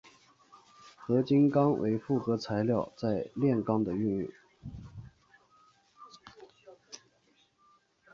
[0.95, 4.27] 合金钢为复合材料在炼钢的运用。